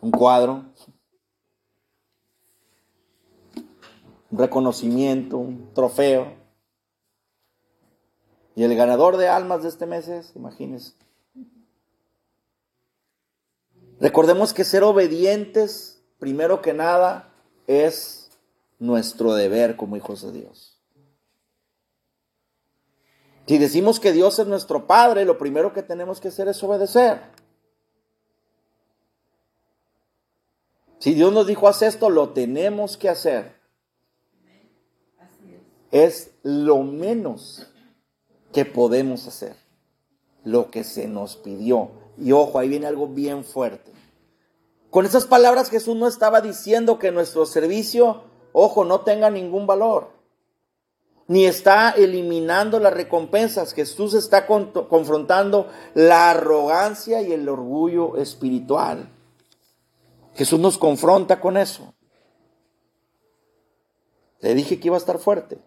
[0.01, 0.65] Un cuadro,
[4.31, 6.39] un reconocimiento, un trofeo.
[8.57, 11.04] Y el ganador de almas de este mes es, imagínense.
[14.05, 17.33] Recordemos que ser obedientes, primero que nada,
[17.67, 18.29] es
[18.79, 20.79] nuestro deber como hijos de Dios.
[23.47, 27.19] Si decimos que Dios es nuestro Padre, lo primero que tenemos que hacer es obedecer.
[30.99, 33.55] Si Dios nos dijo haz esto, lo tenemos que hacer.
[35.91, 37.73] Es lo menos
[38.53, 39.57] que podemos hacer,
[40.45, 42.05] lo que se nos pidió.
[42.19, 43.94] Y ojo, ahí viene algo bien fuerte.
[44.95, 50.11] Con esas palabras Jesús no estaba diciendo que nuestro servicio, ojo, no tenga ningún valor.
[51.27, 53.73] Ni está eliminando las recompensas.
[53.75, 59.11] Jesús está confrontando la arrogancia y el orgullo espiritual.
[60.37, 61.93] Jesús nos confronta con eso.
[64.39, 65.59] Le dije que iba a estar fuerte.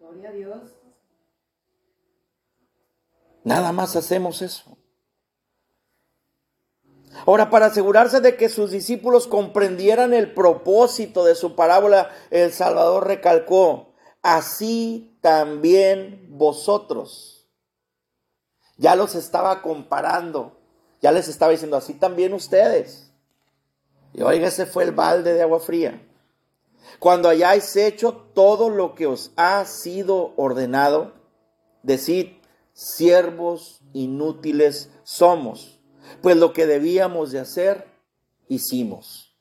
[0.00, 0.58] Gloria a Dios.
[3.44, 4.77] Nada más hacemos eso.
[7.26, 13.06] Ahora, para asegurarse de que sus discípulos comprendieran el propósito de su parábola, el Salvador
[13.06, 17.48] recalcó, así también vosotros.
[18.76, 20.60] Ya los estaba comparando,
[21.02, 23.12] ya les estaba diciendo, así también ustedes.
[24.12, 26.04] Y oiga, ese fue el balde de agua fría.
[26.98, 31.12] Cuando hayáis hecho todo lo que os ha sido ordenado,
[31.82, 32.38] decid,
[32.72, 35.77] siervos inútiles somos,
[36.22, 37.86] pues lo que debíamos de hacer,
[38.48, 39.36] hicimos.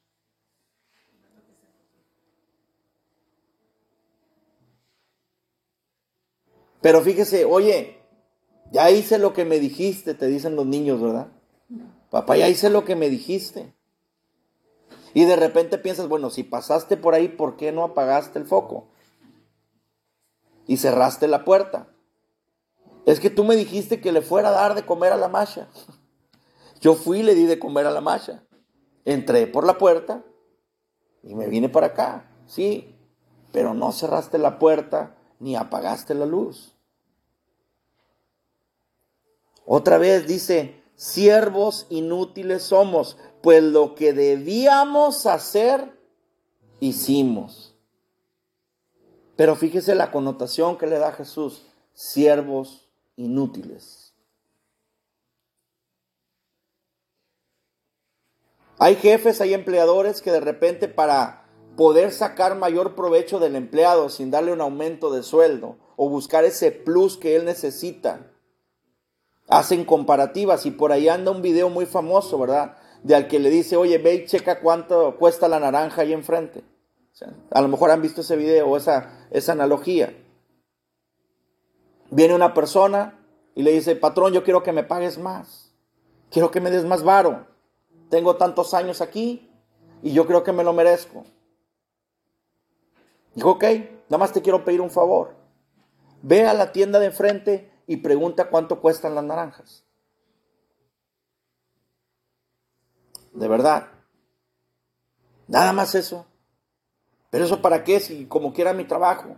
[6.82, 7.98] Pero fíjese, oye,
[8.72, 11.28] ya hice lo que me dijiste, te dicen los niños, ¿verdad?
[12.10, 13.74] Papá, ya hice lo que me dijiste.
[15.14, 18.88] Y de repente piensas, bueno, si pasaste por ahí, ¿por qué no apagaste el foco?
[20.68, 21.90] Y cerraste la puerta.
[23.06, 25.70] Es que tú me dijiste que le fuera a dar de comer a la masha.
[26.80, 28.44] Yo fui y le di de comer a la masha.
[29.06, 30.24] Entré por la puerta
[31.24, 32.30] y me vine para acá.
[32.46, 32.96] Sí,
[33.52, 36.74] pero no cerraste la puerta ni apagaste la luz.
[39.66, 45.98] Otra vez dice, siervos inútiles somos, pues lo que debíamos hacer,
[46.80, 47.76] hicimos.
[49.36, 54.07] Pero fíjese la connotación que le da Jesús, siervos inútiles.
[58.80, 64.32] Hay jefes, hay empleadores que de repente para poder sacar mayor provecho del empleado sin
[64.32, 68.32] darle un aumento de sueldo o buscar ese plus que él necesita,
[69.48, 72.78] hacen comparativas y por ahí anda un video muy famoso, ¿verdad?
[73.04, 76.64] De al que le dice, oye, ve y checa cuánto cuesta la naranja ahí enfrente.
[77.52, 80.16] a lo mejor han visto ese video o esa, esa analogía.
[82.12, 83.20] Viene una persona
[83.56, 85.74] y le dice, patrón, yo quiero que me pagues más.
[86.30, 87.48] Quiero que me des más varo.
[88.10, 89.50] Tengo tantos años aquí
[90.02, 91.26] y yo creo que me lo merezco.
[93.36, 93.64] Dijo, ok,
[94.10, 95.36] nada más te quiero pedir un favor.
[96.22, 99.84] Ve a la tienda de enfrente y pregunta cuánto cuestan las naranjas.
[103.34, 103.90] De verdad.
[105.48, 106.26] Nada más eso.
[107.30, 109.38] Pero eso para qué si como quiera mi trabajo.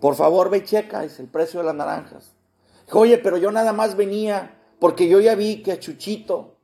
[0.00, 2.32] Por favor, ve y checa, es el precio de las naranjas.
[2.92, 6.56] Oye, pero yo nada más venía porque yo ya vi que a Chuchito,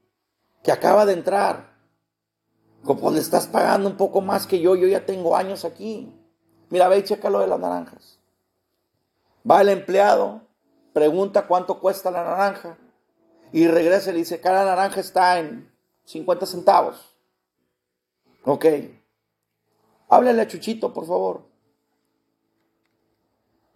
[0.63, 1.75] que acaba de entrar,
[2.85, 6.15] como le estás pagando un poco más que yo, yo ya tengo años aquí.
[6.71, 8.19] Mira, ve y checa lo de las naranjas.
[9.49, 10.43] Va el empleado,
[10.93, 12.79] pregunta cuánto cuesta la naranja
[13.53, 15.71] y regresa y le dice, cada naranja está en
[16.05, 17.15] 50 centavos.
[18.45, 18.67] Ok.
[20.09, 21.43] Háblale a Chuchito, por favor.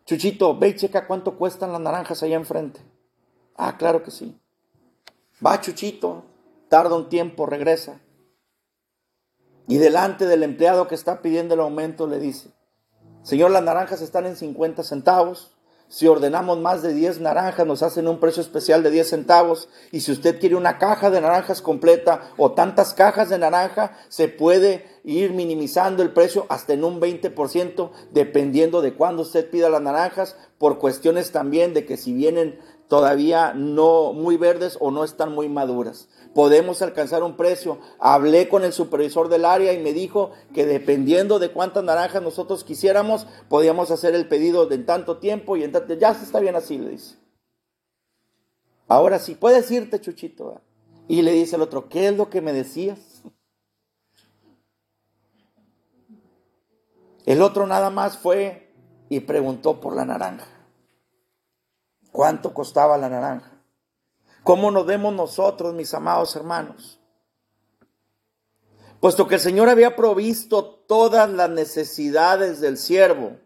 [0.05, 2.81] Chuchito, ve y checa cuánto cuestan las naranjas allá enfrente.
[3.59, 4.41] Ah, claro que sí.
[5.45, 6.25] Va Chuchito,
[6.69, 8.01] tarda un tiempo, regresa.
[9.67, 12.51] Y delante del empleado que está pidiendo el aumento le dice,
[13.23, 15.55] Señor, las naranjas están en 50 centavos.
[15.89, 19.69] Si ordenamos más de 10 naranjas, nos hacen un precio especial de 10 centavos.
[19.91, 24.29] Y si usted quiere una caja de naranjas completa o tantas cajas de naranja, se
[24.29, 29.83] puede ir minimizando el precio hasta en un 20%, dependiendo de cuándo usted pida las
[29.83, 35.33] naranjas, por cuestiones también de que si vienen todavía no muy verdes o no están
[35.33, 37.79] muy maduras podemos alcanzar un precio.
[37.99, 42.63] Hablé con el supervisor del área y me dijo que dependiendo de cuántas naranjas nosotros
[42.63, 46.79] quisiéramos, podíamos hacer el pedido en tanto tiempo y en tanto, ya está bien así,
[46.79, 47.17] le dice.
[48.87, 50.61] Ahora sí, puedes irte, Chuchito.
[51.09, 53.01] Y le dice el otro, ¿qué es lo que me decías?
[57.27, 58.73] El otro nada más fue
[59.09, 60.58] y preguntó por la naranja.
[62.19, 63.63] ¿Cuánto costaba la naranja?
[64.43, 66.99] ¿Cómo nos vemos nosotros, mis amados hermanos?
[68.99, 73.37] Puesto que el Señor había provisto todas las necesidades del siervo,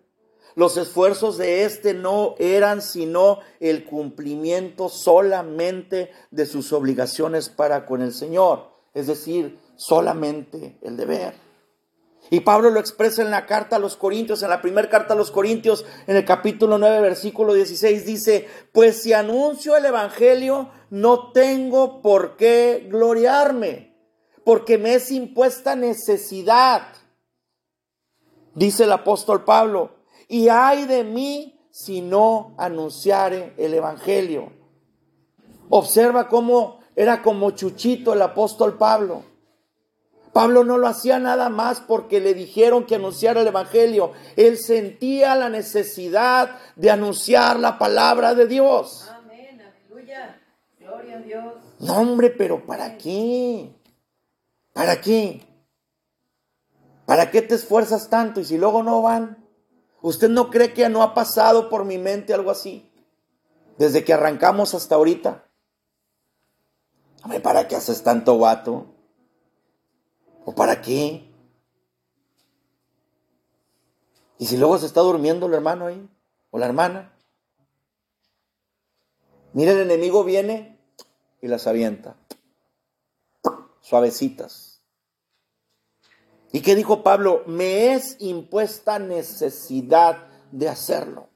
[0.54, 8.00] los esfuerzos de éste no eran sino el cumplimiento solamente de sus obligaciones para con
[8.00, 11.34] el Señor, es decir, solamente el deber.
[12.30, 15.16] Y Pablo lo expresa en la carta a los Corintios, en la primera carta a
[15.16, 21.32] los Corintios, en el capítulo 9, versículo 16, dice, pues si anuncio el Evangelio, no
[21.32, 23.96] tengo por qué gloriarme,
[24.44, 26.82] porque me es impuesta necesidad,
[28.54, 29.90] dice el apóstol Pablo,
[30.28, 34.52] y hay de mí si no anunciare el Evangelio.
[35.68, 39.24] Observa cómo era como Chuchito el apóstol Pablo.
[40.32, 44.12] Pablo no lo hacía nada más porque le dijeron que anunciara el Evangelio.
[44.36, 49.10] Él sentía la necesidad de anunciar la palabra de Dios.
[49.10, 50.40] Amén, aleluya.
[50.78, 51.54] Gloria a Dios.
[51.80, 53.74] No, hombre, pero ¿para qué?
[54.72, 55.42] ¿Para qué?
[57.04, 59.46] ¿Para qué te esfuerzas tanto y si luego no van?
[60.00, 62.90] ¿Usted no cree que no ha pasado por mi mente algo así?
[63.76, 65.44] Desde que arrancamos hasta ahorita.
[67.22, 68.91] Hombre, ¿para qué haces tanto vato?
[70.44, 71.28] ¿O para qué?
[74.38, 76.08] ¿Y si luego se está durmiendo el hermano ahí?
[76.50, 77.12] ¿O la hermana?
[79.52, 80.78] Mira, el enemigo viene
[81.40, 82.16] y las avienta.
[83.80, 84.82] Suavecitas.
[86.52, 87.42] ¿Y qué dijo Pablo?
[87.46, 91.28] Me es impuesta necesidad de hacerlo.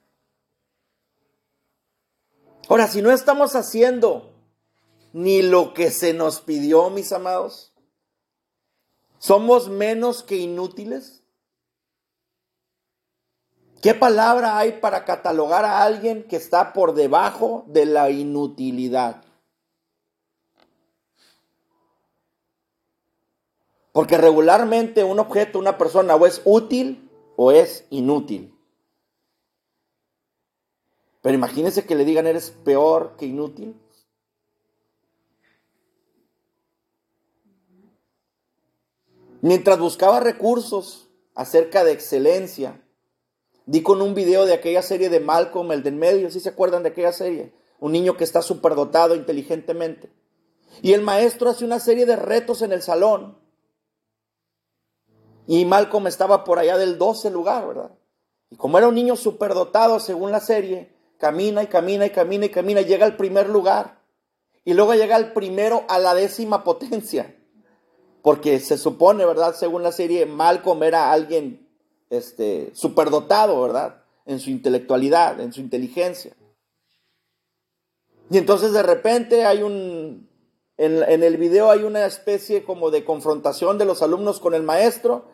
[2.69, 4.33] Ahora, si no estamos haciendo
[5.13, 7.73] ni lo que se nos pidió, mis amados,
[9.19, 11.23] ¿somos menos que inútiles?
[13.83, 19.23] ¿Qué palabra hay para catalogar a alguien que está por debajo de la inutilidad?
[23.93, 28.55] Porque regularmente un objeto, una persona, o es útil o es inútil.
[31.23, 33.81] Pero imagínense que le digan eres peor que inútil.
[39.43, 42.83] Mientras buscaba recursos acerca de excelencia,
[43.67, 46.83] di con un video de aquella serie de Malcolm, el del medio, si se acuerdan
[46.83, 47.53] de aquella serie?
[47.79, 50.11] Un niño que está superdotado inteligentemente.
[50.83, 53.39] Y el maestro hace una serie de retos en el salón
[55.47, 57.93] y Malcolm estaba por allá del 12 lugar, ¿verdad?
[58.51, 62.51] Y como era un niño superdotado según la serie, camina y camina y camina y
[62.51, 64.03] camina, llega al primer lugar.
[64.65, 67.36] Y luego llega al primero a la décima potencia.
[68.27, 69.55] Porque se supone, ¿verdad?
[69.55, 71.65] Según la serie, Malcolm era alguien
[72.11, 74.03] este, superdotado, ¿verdad?
[74.25, 76.35] En su intelectualidad, en su inteligencia.
[78.29, 80.29] Y entonces de repente hay un,
[80.77, 84.65] en, en, el video hay una especie como de confrontación de los alumnos con el
[84.65, 85.27] maestro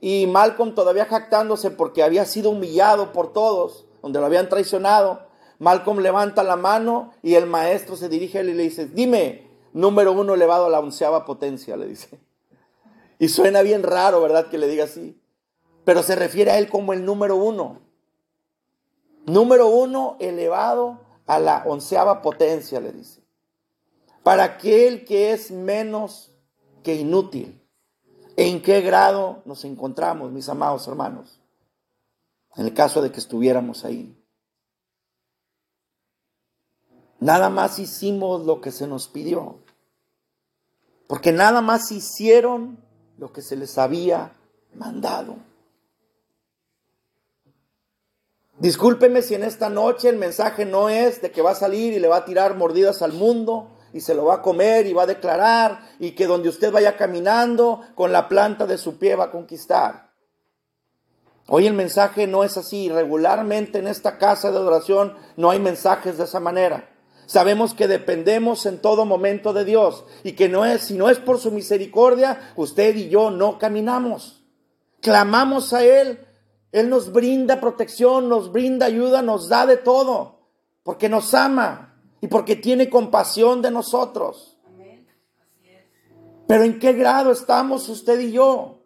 [0.00, 5.20] y Malcolm todavía jactándose porque había sido humillado por todos, donde lo habían traicionado.
[5.58, 9.50] Malcolm levanta la mano y el maestro se dirige a él y le dice, dime,
[9.74, 12.26] número uno elevado a la onceava potencia, le dice.
[13.18, 14.48] Y suena bien raro, ¿verdad?
[14.48, 15.20] Que le diga así.
[15.84, 17.80] Pero se refiere a él como el número uno.
[19.26, 23.22] Número uno elevado a la onceava potencia, le dice.
[24.22, 26.32] Para aquel que es menos
[26.82, 27.60] que inútil.
[28.36, 31.40] ¿En qué grado nos encontramos, mis amados hermanos?
[32.56, 34.14] En el caso de que estuviéramos ahí.
[37.20, 39.58] Nada más hicimos lo que se nos pidió.
[41.08, 42.78] Porque nada más hicieron
[43.18, 44.32] lo que se les había
[44.74, 45.36] mandado.
[48.58, 52.00] Discúlpeme si en esta noche el mensaje no es de que va a salir y
[52.00, 55.04] le va a tirar mordidas al mundo y se lo va a comer y va
[55.04, 59.24] a declarar y que donde usted vaya caminando con la planta de su pie va
[59.24, 60.08] a conquistar.
[61.46, 62.90] Hoy el mensaje no es así.
[62.90, 66.90] Regularmente en esta casa de adoración no hay mensajes de esa manera.
[67.28, 71.18] Sabemos que dependemos en todo momento de Dios y que no es, si no es
[71.18, 74.42] por su misericordia, usted y yo no caminamos.
[75.02, 76.26] Clamamos a Él.
[76.72, 80.40] Él nos brinda protección, nos brinda ayuda, nos da de todo,
[80.82, 84.58] porque nos ama y porque tiene compasión de nosotros.
[86.46, 88.84] Pero ¿en qué grado estamos usted y yo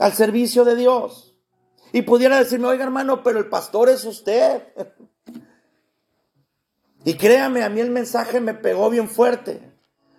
[0.00, 1.36] al servicio de Dios?
[1.92, 4.64] Y pudiera decirme, oiga hermano, pero el pastor es usted.
[7.06, 9.62] y créame, a mí el mensaje me pegó bien fuerte.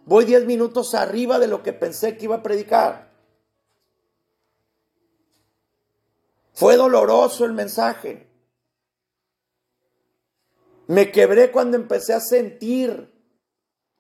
[0.06, 3.12] Voy diez minutos arriba de lo que pensé que iba a predicar.
[6.54, 8.30] Fue doloroso el mensaje.
[10.88, 13.14] Me quebré cuando empecé a sentir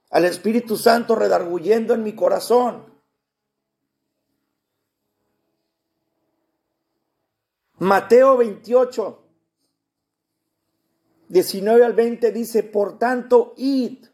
[0.09, 2.85] al Espíritu Santo redarguyendo en mi corazón.
[7.79, 9.26] Mateo 28,
[11.30, 14.05] 19 al 20 dice, por tanto, id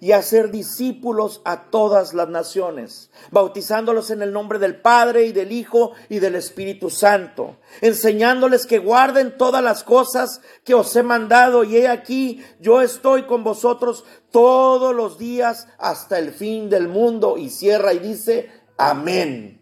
[0.00, 5.50] y hacer discípulos a todas las naciones, bautizándolos en el nombre del Padre y del
[5.50, 11.64] Hijo y del Espíritu Santo, enseñándoles que guarden todas las cosas que os he mandado
[11.64, 17.36] y he aquí, yo estoy con vosotros todos los días hasta el fin del mundo
[17.36, 19.57] y cierra y dice, amén.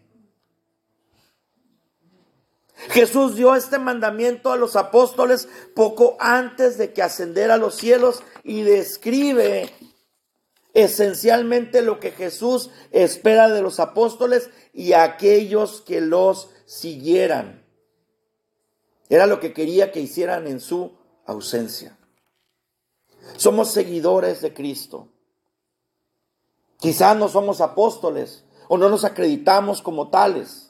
[2.89, 8.23] Jesús dio este mandamiento a los apóstoles poco antes de que ascendiera a los cielos
[8.43, 9.71] y describe
[10.73, 17.65] esencialmente lo que Jesús espera de los apóstoles y aquellos que los siguieran.
[19.09, 20.91] Era lo que quería que hicieran en su
[21.25, 21.97] ausencia.
[23.37, 25.09] Somos seguidores de Cristo.
[26.79, 30.66] Quizás no somos apóstoles o no nos acreditamos como tales,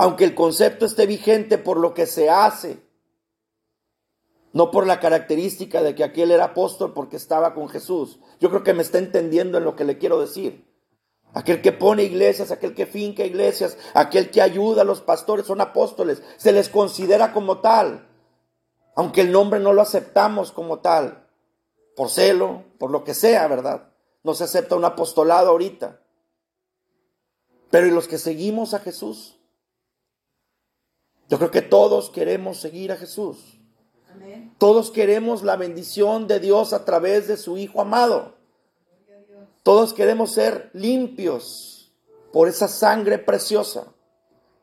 [0.00, 2.80] aunque el concepto esté vigente por lo que se hace,
[4.52, 8.20] no por la característica de que aquel era apóstol porque estaba con Jesús.
[8.38, 10.72] Yo creo que me está entendiendo en lo que le quiero decir.
[11.34, 15.60] Aquel que pone iglesias, aquel que finca iglesias, aquel que ayuda a los pastores son
[15.60, 16.22] apóstoles.
[16.36, 18.08] Se les considera como tal,
[18.94, 21.26] aunque el nombre no lo aceptamos como tal,
[21.96, 23.88] por celo, por lo que sea, ¿verdad?
[24.22, 26.00] No se acepta un apostolado ahorita.
[27.70, 29.37] Pero ¿y los que seguimos a Jesús?
[31.28, 33.58] Yo creo que todos queremos seguir a Jesús.
[34.58, 38.34] Todos queremos la bendición de Dios a través de su Hijo amado.
[39.62, 41.92] Todos queremos ser limpios
[42.32, 43.92] por esa sangre preciosa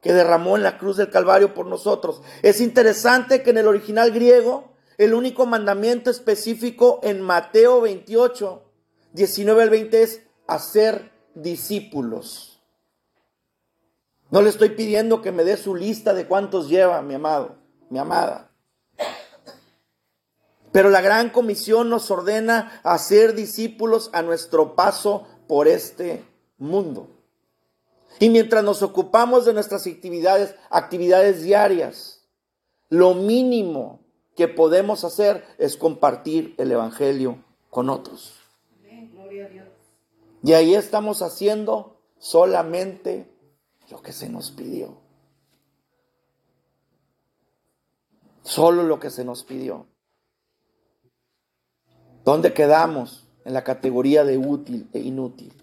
[0.02, 2.22] que derramó en la cruz del Calvario por nosotros.
[2.42, 8.64] Es interesante que en el original griego, el único mandamiento específico en Mateo 28,
[9.14, 12.55] 19 al 20 es hacer discípulos.
[14.36, 17.56] No le estoy pidiendo que me dé su lista de cuántos lleva, mi amado,
[17.90, 18.52] mi amada.
[20.74, 26.26] Pero la gran comisión nos ordena a ser discípulos a nuestro paso por este
[26.58, 27.08] mundo.
[28.20, 32.28] Y mientras nos ocupamos de nuestras actividades, actividades diarias,
[32.90, 34.02] lo mínimo
[34.36, 38.36] que podemos hacer es compartir el Evangelio con otros.
[40.44, 43.34] Y ahí estamos haciendo solamente
[43.90, 44.98] lo que se nos pidió.
[48.44, 49.88] Solo lo que se nos pidió.
[52.24, 53.28] ¿Dónde quedamos?
[53.44, 55.54] En la categoría de útil e inútil.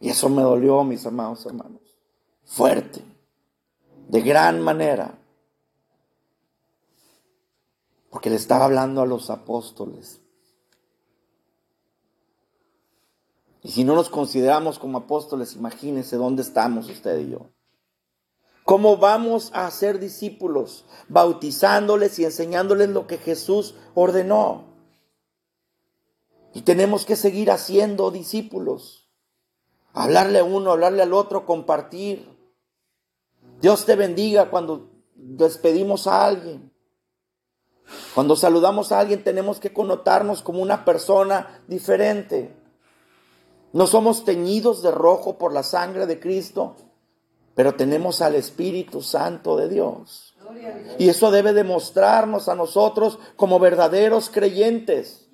[0.00, 1.80] Y eso me dolió, mis amados hermanos.
[2.44, 3.02] Fuerte.
[4.08, 5.18] De gran manera.
[8.10, 10.20] Porque le estaba hablando a los apóstoles.
[13.64, 17.48] Y si no nos consideramos como apóstoles, imagínense dónde estamos usted y yo.
[18.62, 20.84] ¿Cómo vamos a ser discípulos?
[21.08, 24.64] Bautizándoles y enseñándoles lo que Jesús ordenó.
[26.52, 29.08] Y tenemos que seguir haciendo discípulos.
[29.94, 32.28] Hablarle a uno, hablarle al otro, compartir.
[33.62, 36.70] Dios te bendiga cuando despedimos a alguien.
[38.14, 42.63] Cuando saludamos a alguien tenemos que connotarnos como una persona diferente.
[43.74, 46.76] No somos teñidos de rojo por la sangre de Cristo,
[47.56, 50.36] pero tenemos al Espíritu Santo de Dios.
[50.96, 55.26] Y eso debe demostrarnos a nosotros como verdaderos creyentes,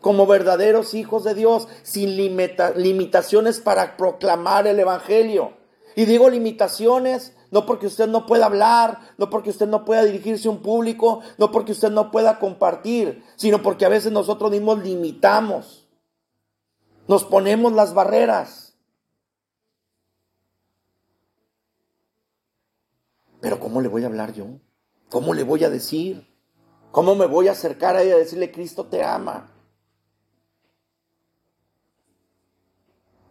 [0.00, 5.54] como verdaderos hijos de Dios, sin limitaciones para proclamar el Evangelio.
[5.96, 10.46] Y digo limitaciones no porque usted no pueda hablar, no porque usted no pueda dirigirse
[10.46, 14.84] a un público, no porque usted no pueda compartir, sino porque a veces nosotros mismos
[14.84, 15.87] limitamos,
[17.08, 18.76] nos ponemos las barreras.
[23.40, 24.46] Pero ¿cómo le voy a hablar yo?
[25.08, 26.28] ¿Cómo le voy a decir?
[26.92, 29.50] ¿Cómo me voy a acercar a ella y decirle, Cristo te ama?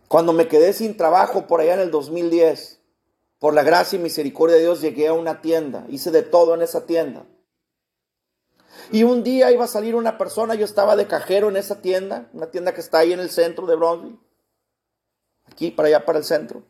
[0.08, 2.82] Cuando me quedé sin trabajo por allá en el 2010,
[3.40, 6.62] por la gracia y misericordia de Dios llegué a una tienda, hice de todo en
[6.62, 7.26] esa tienda.
[8.92, 12.30] Y un día iba a salir una persona, yo estaba de cajero en esa tienda,
[12.34, 14.20] una tienda que está ahí en el centro de Bronzeville,
[15.52, 16.64] aquí para allá para el centro.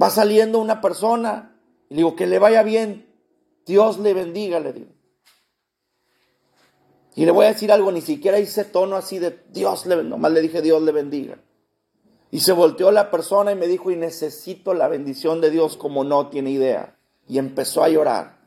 [0.00, 1.58] Va saliendo una persona
[1.88, 3.12] y le digo, que le vaya bien,
[3.66, 4.92] Dios le bendiga, le digo.
[7.14, 10.32] Y le voy a decir algo, ni siquiera hice tono así de Dios le nomás
[10.32, 11.38] le dije Dios le bendiga.
[12.30, 16.02] Y se volteó la persona y me dijo, y necesito la bendición de Dios como
[16.02, 16.96] no tiene idea.
[17.28, 18.41] Y empezó a llorar.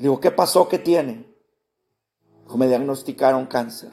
[0.00, 0.66] Le digo, ¿qué pasó?
[0.66, 1.26] ¿Qué tiene?
[2.54, 3.90] Me diagnosticaron cáncer.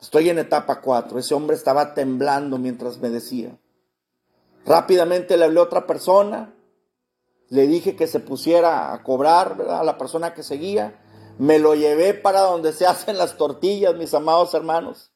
[0.00, 1.16] Estoy en etapa 4.
[1.16, 3.56] Ese hombre estaba temblando mientras me decía.
[4.66, 6.52] Rápidamente le hablé a otra persona.
[7.50, 11.00] Le dije que se pusiera a cobrar a la persona que seguía.
[11.38, 15.12] Me lo llevé para donde se hacen las tortillas, mis amados hermanos.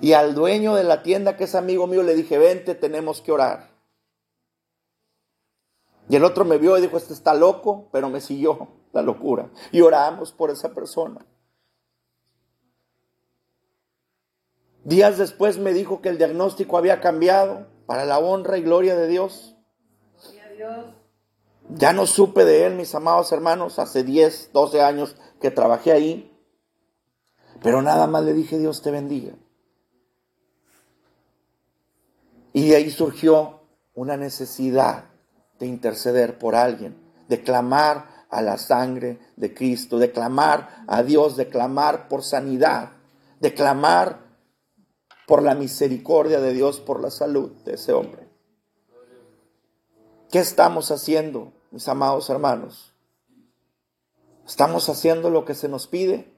[0.00, 3.30] Y al dueño de la tienda, que es amigo mío, le dije, vente, tenemos que
[3.30, 3.77] orar.
[6.08, 9.50] Y el otro me vio y dijo, este está loco, pero me siguió la locura.
[9.72, 11.24] Y oramos por esa persona.
[14.84, 19.06] Días después me dijo que el diagnóstico había cambiado para la honra y gloria de
[19.06, 19.54] Dios.
[21.70, 26.34] Ya no supe de él, mis amados hermanos, hace 10, 12 años que trabajé ahí.
[27.62, 29.34] Pero nada más le dije, Dios te bendiga.
[32.54, 33.60] Y de ahí surgió
[33.94, 35.07] una necesidad
[35.58, 36.96] de interceder por alguien,
[37.28, 42.92] de clamar a la sangre de Cristo, de clamar a Dios, de clamar por sanidad,
[43.40, 44.20] de clamar
[45.26, 48.28] por la misericordia de Dios, por la salud de ese hombre.
[50.30, 52.94] ¿Qué estamos haciendo, mis amados hermanos?
[54.46, 56.32] ¿Estamos haciendo lo que se nos pide?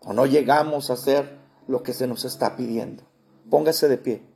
[0.00, 3.02] ¿O no llegamos a hacer lo que se nos está pidiendo?
[3.48, 4.29] Póngase de pie.